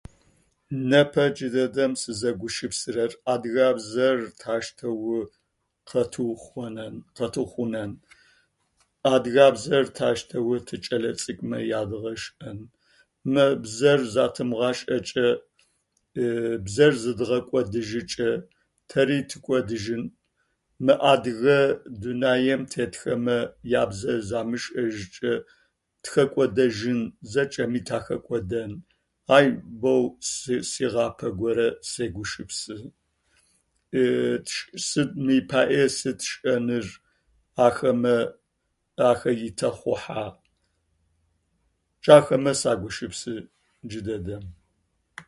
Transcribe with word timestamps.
Непэ 0.89 1.25
джы 1.35 1.47
дэдэм 1.53 1.91
сызэгушыпсэрэр, 2.01 3.11
адыгабзэр 3.33 4.17
тащтэу 4.41 5.19
къатыухъонэн 5.89 6.95
къэтыухъунэн. 7.17 7.91
Адыгабзэр 9.13 9.85
тащтэу 9.97 10.53
тикӏэлэцӏыкӏумэ 10.67 11.59
ядгъэшӏэн. 11.81 12.57
Мы 13.31 13.45
бзэр 13.63 13.99
затымгъашӏэкӏэ 14.13 15.27
бзэр 16.65 16.93
зыдгъэкӏодыжьыкӏэ 17.03 18.31
тэри 18.89 19.17
тыкӏодыжьын. 19.29 20.03
Мы 20.85 20.93
адыгэ 21.11 21.59
дунаем 22.01 22.61
тетхэмэ 22.71 23.37
ябзэ 23.81 24.13
замышӏэжькӏэ 24.29 25.33
тыхэкӏодэжьын, 26.03 27.01
зэкӏэми 27.31 27.79
тахэкӏодэн. 27.87 28.71
Ай 29.37 29.47
боу 29.81 30.03
сы 30.37 30.55
сыгъапэ 30.71 31.27
горэ 31.39 31.67
сэгушыпсы. 31.91 32.75
Сыд 34.87 35.09
мы 35.23 35.35
паӏэ 35.49 35.83
сыд 35.97 36.17
тшӏэныр 36.21 36.85
ахэмэ, 37.67 38.17
ахэ 39.09 39.31
итэхъухьэгъ. 39.47 40.37
Джахэмэ 42.01 42.51
сагушыпсы 42.61 43.33
джы 43.87 44.01
дэдэм. 44.05 44.43